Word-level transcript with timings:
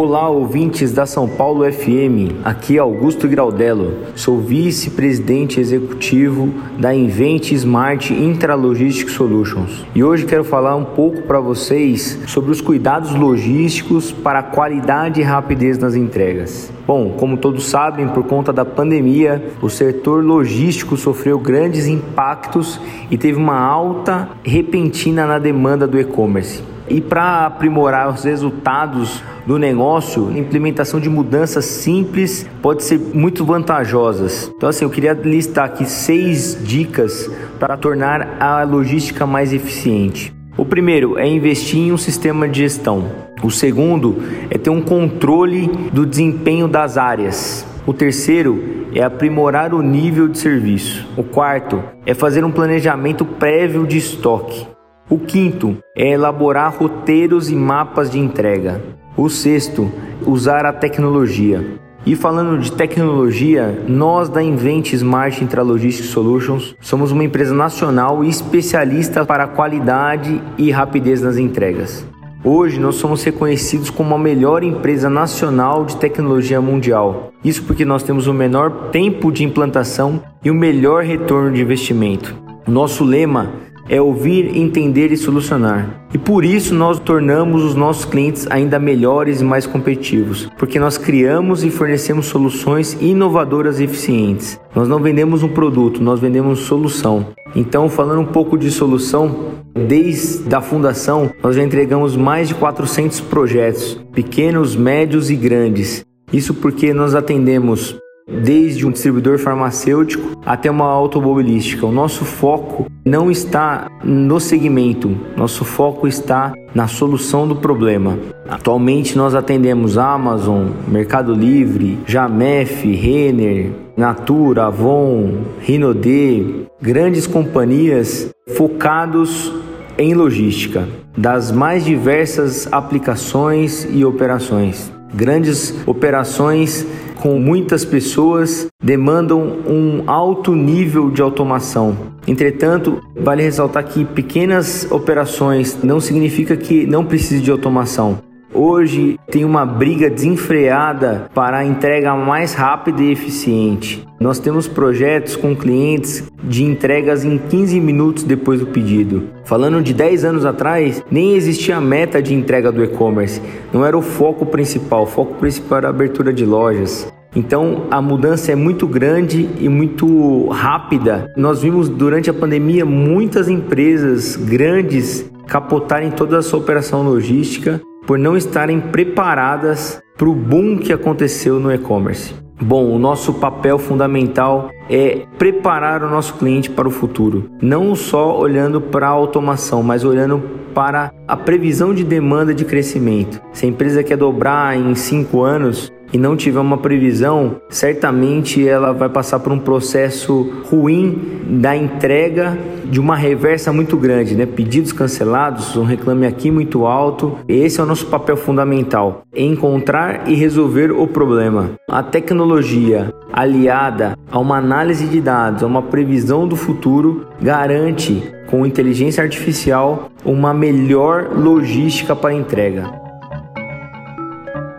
Olá, 0.00 0.28
ouvintes 0.28 0.92
da 0.92 1.06
São 1.06 1.28
Paulo 1.28 1.64
FM. 1.64 2.38
Aqui 2.44 2.76
é 2.76 2.78
Augusto 2.78 3.26
Graudello. 3.26 3.94
Sou 4.14 4.38
vice-presidente 4.38 5.58
executivo 5.58 6.54
da 6.78 6.94
Invent 6.94 7.50
Smart 7.50 8.14
Intralogistic 8.14 9.08
Solutions. 9.08 9.84
E 9.96 10.04
hoje 10.04 10.24
quero 10.24 10.44
falar 10.44 10.76
um 10.76 10.84
pouco 10.84 11.22
para 11.22 11.40
vocês 11.40 12.16
sobre 12.28 12.52
os 12.52 12.60
cuidados 12.60 13.12
logísticos 13.12 14.12
para 14.12 14.40
qualidade 14.40 15.20
e 15.20 15.24
rapidez 15.24 15.78
nas 15.78 15.96
entregas. 15.96 16.72
Bom, 16.86 17.14
como 17.18 17.36
todos 17.36 17.66
sabem, 17.66 18.06
por 18.06 18.22
conta 18.22 18.52
da 18.52 18.64
pandemia, 18.64 19.50
o 19.60 19.68
setor 19.68 20.24
logístico 20.24 20.96
sofreu 20.96 21.40
grandes 21.40 21.88
impactos 21.88 22.80
e 23.10 23.18
teve 23.18 23.36
uma 23.36 23.58
alta 23.58 24.28
repentina 24.44 25.26
na 25.26 25.40
demanda 25.40 25.88
do 25.88 25.98
e-commerce. 25.98 26.77
E 26.90 27.00
para 27.00 27.46
aprimorar 27.46 28.08
os 28.08 28.24
resultados 28.24 29.22
do 29.46 29.58
negócio, 29.58 30.28
a 30.28 30.38
implementação 30.38 30.98
de 30.98 31.08
mudanças 31.08 31.64
simples 31.64 32.48
pode 32.62 32.82
ser 32.82 32.98
muito 32.98 33.44
vantajosas. 33.44 34.50
Então, 34.56 34.68
assim, 34.68 34.84
eu 34.84 34.90
queria 34.90 35.12
listar 35.12 35.66
aqui 35.66 35.84
seis 35.84 36.58
dicas 36.62 37.30
para 37.58 37.76
tornar 37.76 38.36
a 38.40 38.62
logística 38.62 39.26
mais 39.26 39.52
eficiente. 39.52 40.32
O 40.56 40.64
primeiro 40.64 41.18
é 41.18 41.26
investir 41.26 41.78
em 41.78 41.92
um 41.92 41.96
sistema 41.96 42.48
de 42.48 42.60
gestão. 42.60 43.04
O 43.42 43.50
segundo 43.50 44.16
é 44.50 44.58
ter 44.58 44.70
um 44.70 44.80
controle 44.80 45.68
do 45.92 46.04
desempenho 46.04 46.66
das 46.66 46.96
áreas. 46.96 47.64
O 47.86 47.92
terceiro 47.92 48.86
é 48.94 49.02
aprimorar 49.02 49.72
o 49.72 49.82
nível 49.82 50.26
de 50.26 50.38
serviço. 50.38 51.06
O 51.16 51.22
quarto 51.22 51.82
é 52.04 52.12
fazer 52.12 52.44
um 52.44 52.50
planejamento 52.50 53.24
prévio 53.24 53.86
de 53.86 53.98
estoque. 53.98 54.66
O 55.10 55.18
quinto 55.18 55.78
é 55.96 56.12
elaborar 56.12 56.76
roteiros 56.76 57.50
e 57.50 57.56
mapas 57.56 58.10
de 58.10 58.18
entrega. 58.18 58.82
O 59.16 59.30
sexto, 59.30 59.90
usar 60.26 60.66
a 60.66 60.72
tecnologia. 60.72 61.64
E 62.04 62.14
falando 62.14 62.60
de 62.60 62.70
tecnologia, 62.70 63.84
nós 63.88 64.28
da 64.28 64.42
Invent 64.42 64.92
Smart 64.92 65.42
Intralogistics 65.42 66.10
Solutions 66.10 66.76
somos 66.78 67.10
uma 67.10 67.24
empresa 67.24 67.54
nacional 67.54 68.22
e 68.22 68.28
especialista 68.28 69.24
para 69.24 69.46
qualidade 69.46 70.42
e 70.58 70.70
rapidez 70.70 71.22
nas 71.22 71.38
entregas. 71.38 72.06
Hoje 72.44 72.78
nós 72.78 72.96
somos 72.96 73.24
reconhecidos 73.24 73.88
como 73.88 74.14
a 74.14 74.18
melhor 74.18 74.62
empresa 74.62 75.08
nacional 75.08 75.86
de 75.86 75.96
tecnologia 75.96 76.60
mundial. 76.60 77.32
Isso 77.42 77.62
porque 77.62 77.84
nós 77.84 78.02
temos 78.02 78.26
o 78.26 78.34
menor 78.34 78.90
tempo 78.90 79.32
de 79.32 79.42
implantação 79.42 80.22
e 80.44 80.50
o 80.50 80.54
melhor 80.54 81.02
retorno 81.02 81.50
de 81.50 81.62
investimento. 81.62 82.36
Nosso 82.66 83.02
lema 83.02 83.52
é 83.88 84.00
ouvir, 84.00 84.56
entender 84.56 85.10
e 85.12 85.16
solucionar. 85.16 86.04
E 86.12 86.18
por 86.18 86.44
isso 86.44 86.74
nós 86.74 86.98
tornamos 86.98 87.64
os 87.64 87.74
nossos 87.74 88.04
clientes 88.04 88.46
ainda 88.50 88.78
melhores 88.78 89.40
e 89.40 89.44
mais 89.44 89.66
competitivos, 89.66 90.48
porque 90.58 90.78
nós 90.78 90.98
criamos 90.98 91.64
e 91.64 91.70
fornecemos 91.70 92.26
soluções 92.26 92.96
inovadoras 93.00 93.80
e 93.80 93.84
eficientes. 93.84 94.60
Nós 94.74 94.88
não 94.88 95.00
vendemos 95.00 95.42
um 95.42 95.48
produto, 95.48 96.02
nós 96.02 96.20
vendemos 96.20 96.60
solução. 96.60 97.28
Então, 97.54 97.88
falando 97.88 98.20
um 98.20 98.26
pouco 98.26 98.58
de 98.58 98.70
solução, 98.70 99.58
desde 99.74 100.54
a 100.54 100.60
fundação, 100.60 101.30
nós 101.42 101.56
já 101.56 101.62
entregamos 101.62 102.16
mais 102.16 102.48
de 102.48 102.54
400 102.54 103.20
projetos, 103.20 104.00
pequenos, 104.12 104.76
médios 104.76 105.30
e 105.30 105.36
grandes. 105.36 106.04
Isso 106.32 106.52
porque 106.52 106.92
nós 106.92 107.14
atendemos 107.14 107.96
desde 108.28 108.86
um 108.86 108.90
distribuidor 108.90 109.38
farmacêutico 109.38 110.36
até 110.44 110.70
uma 110.70 110.86
automobilística. 110.86 111.86
O 111.86 111.92
nosso 111.92 112.24
foco 112.24 112.86
não 113.04 113.30
está 113.30 113.90
no 114.04 114.38
segmento, 114.38 115.16
nosso 115.36 115.64
foco 115.64 116.06
está 116.06 116.52
na 116.74 116.86
solução 116.86 117.48
do 117.48 117.56
problema. 117.56 118.18
Atualmente 118.48 119.16
nós 119.16 119.34
atendemos 119.34 119.96
Amazon, 119.96 120.68
Mercado 120.86 121.32
Livre, 121.32 121.98
Jamef, 122.06 122.86
Renner, 122.86 123.70
Natura, 123.96 124.66
Avon, 124.66 125.42
Rinode, 125.60 126.66
grandes 126.80 127.26
companhias 127.26 128.30
focados 128.54 129.52
em 129.98 130.14
logística, 130.14 130.88
das 131.16 131.50
mais 131.50 131.84
diversas 131.84 132.68
aplicações 132.70 133.88
e 133.90 134.04
operações. 134.04 134.92
Grandes 135.12 135.74
operações 135.86 136.86
com 137.20 137.38
muitas 137.38 137.84
pessoas 137.84 138.66
demandam 138.82 139.40
um 139.66 140.08
alto 140.08 140.54
nível 140.54 141.10
de 141.10 141.20
automação. 141.20 141.96
Entretanto, 142.26 143.00
vale 143.16 143.42
ressaltar 143.42 143.84
que 143.84 144.04
pequenas 144.04 144.86
operações 144.90 145.78
não 145.82 146.00
significa 146.00 146.56
que 146.56 146.86
não 146.86 147.04
precise 147.04 147.40
de 147.40 147.50
automação. 147.50 148.27
Hoje 148.60 149.20
tem 149.30 149.44
uma 149.44 149.64
briga 149.64 150.10
desenfreada 150.10 151.30
para 151.32 151.58
a 151.58 151.64
entrega 151.64 152.16
mais 152.16 152.54
rápida 152.54 153.00
e 153.00 153.12
eficiente. 153.12 154.04
Nós 154.18 154.40
temos 154.40 154.66
projetos 154.66 155.36
com 155.36 155.54
clientes 155.54 156.24
de 156.42 156.64
entregas 156.64 157.24
em 157.24 157.38
15 157.38 157.78
minutos 157.78 158.24
depois 158.24 158.58
do 158.58 158.66
pedido. 158.66 159.28
Falando 159.44 159.80
de 159.80 159.94
10 159.94 160.24
anos 160.24 160.44
atrás, 160.44 161.04
nem 161.08 161.36
existia 161.36 161.80
meta 161.80 162.20
de 162.20 162.34
entrega 162.34 162.72
do 162.72 162.82
e-commerce. 162.82 163.40
Não 163.72 163.86
era 163.86 163.96
o 163.96 164.02
foco 164.02 164.44
principal. 164.44 165.04
O 165.04 165.06
foco 165.06 165.34
principal 165.34 165.78
era 165.78 165.86
a 165.86 165.90
abertura 165.90 166.32
de 166.32 166.44
lojas. 166.44 167.06
Então 167.36 167.84
a 167.92 168.02
mudança 168.02 168.50
é 168.50 168.56
muito 168.56 168.88
grande 168.88 169.48
e 169.60 169.68
muito 169.68 170.48
rápida. 170.48 171.32
Nós 171.36 171.62
vimos 171.62 171.88
durante 171.88 172.28
a 172.28 172.34
pandemia 172.34 172.84
muitas 172.84 173.48
empresas 173.48 174.34
grandes 174.34 175.30
capotarem 175.46 176.10
toda 176.10 176.38
a 176.38 176.42
sua 176.42 176.58
operação 176.58 177.04
logística 177.04 177.80
por 178.08 178.18
não 178.18 178.38
estarem 178.38 178.80
preparadas 178.80 180.02
para 180.16 180.26
o 180.26 180.34
boom 180.34 180.78
que 180.78 180.94
aconteceu 180.94 181.60
no 181.60 181.70
e-commerce. 181.70 182.34
Bom, 182.58 182.90
o 182.90 182.98
nosso 182.98 183.34
papel 183.34 183.78
fundamental 183.78 184.70
é 184.88 185.26
preparar 185.36 186.02
o 186.02 186.08
nosso 186.08 186.32
cliente 186.38 186.70
para 186.70 186.88
o 186.88 186.90
futuro, 186.90 187.50
não 187.60 187.94
só 187.94 188.36
olhando 188.36 188.80
para 188.80 189.06
a 189.06 189.10
automação, 189.10 189.82
mas 189.82 190.04
olhando 190.04 190.42
para 190.74 191.12
a 191.28 191.36
previsão 191.36 191.92
de 191.92 192.02
demanda 192.02 192.54
de 192.54 192.64
crescimento. 192.64 193.42
Se 193.52 193.66
a 193.66 193.68
empresa 193.68 194.02
quer 194.02 194.16
dobrar 194.16 194.74
em 194.74 194.94
cinco 194.94 195.42
anos, 195.42 195.92
e 196.12 196.18
não 196.18 196.36
tiver 196.36 196.60
uma 196.60 196.78
previsão, 196.78 197.56
certamente 197.68 198.66
ela 198.66 198.92
vai 198.92 199.08
passar 199.08 199.38
por 199.40 199.52
um 199.52 199.58
processo 199.58 200.62
ruim 200.70 201.42
da 201.60 201.76
entrega 201.76 202.56
de 202.84 202.98
uma 202.98 203.16
reversa 203.16 203.72
muito 203.72 203.96
grande, 203.96 204.34
né? 204.34 204.46
Pedidos 204.46 204.92
cancelados, 204.92 205.76
um 205.76 205.84
reclame 205.84 206.26
aqui 206.26 206.50
muito 206.50 206.86
alto. 206.86 207.38
Esse 207.46 207.80
é 207.80 207.82
o 207.82 207.86
nosso 207.86 208.06
papel 208.06 208.36
fundamental: 208.36 209.22
encontrar 209.34 210.28
e 210.28 210.34
resolver 210.34 210.90
o 210.90 211.06
problema. 211.06 211.72
A 211.88 212.02
tecnologia 212.02 213.12
aliada 213.32 214.16
a 214.30 214.38
uma 214.38 214.56
análise 214.56 215.06
de 215.06 215.20
dados, 215.20 215.62
a 215.62 215.66
uma 215.66 215.82
previsão 215.82 216.48
do 216.48 216.56
futuro, 216.56 217.26
garante 217.40 218.22
com 218.50 218.64
inteligência 218.64 219.22
artificial 219.22 220.10
uma 220.24 220.54
melhor 220.54 221.30
logística 221.34 222.16
para 222.16 222.34
entrega. 222.34 223.07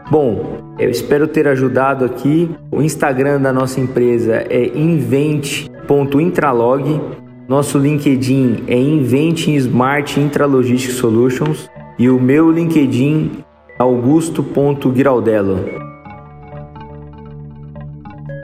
Bom, 0.10 0.58
eu 0.80 0.90
espero 0.90 1.28
ter 1.28 1.48
ajudado 1.48 2.04
aqui. 2.04 2.50
O 2.72 2.82
Instagram 2.82 3.40
da 3.40 3.54
nossa 3.54 3.80
empresa 3.80 4.44
é 4.50 4.76
invent.intralog. 4.76 7.00
Nosso 7.48 7.78
LinkedIn 7.78 8.64
é 8.68 8.76
Invent 8.76 9.48
Smart 9.48 10.20
Intralogistic 10.20 10.94
Solutions 10.94 11.70
e 11.98 12.10
o 12.10 12.20
meu 12.20 12.52
LinkedIn 12.52 13.44
augusto.giraldello. 13.78 15.60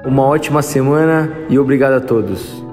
Uma 0.05 0.23
ótima 0.23 0.61
semana 0.61 1.33
e 1.49 1.57
obrigado 1.57 1.93
a 1.93 2.01
todos. 2.01 2.64